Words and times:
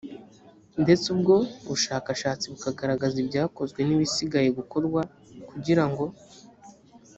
ndetse 0.83 1.05
ubwo 1.15 1.35
bushakashatsi 1.67 2.45
bukagaragaza 2.51 3.15
ibyakozwe 3.23 3.79
n 3.83 3.89
ibisigaye 3.95 4.49
gukorwa 4.57 5.01
kugira 5.49 5.83
ngo 5.89 6.05